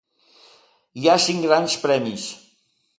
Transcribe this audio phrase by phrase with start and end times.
[1.03, 2.29] Hi ha cinc grans premis.